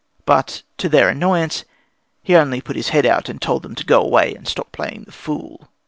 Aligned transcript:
But, 0.25 0.63
to 0.79 0.89
their 0.89 1.09
annoyance, 1.09 1.63
he 2.23 2.35
only 2.35 2.59
put 2.59 2.75
his 2.75 2.89
head 2.89 3.05
out 3.05 3.29
and 3.29 3.39
told 3.39 3.61
them 3.61 3.75
to 3.75 3.85
go 3.85 4.01
away 4.01 4.33
and 4.33 4.47
stop 4.47 4.71
playing 4.71 5.03
the 5.03 5.11
fool. 5.11 5.67